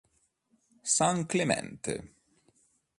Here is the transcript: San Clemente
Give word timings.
San 0.95 1.27
Clemente 1.29 1.93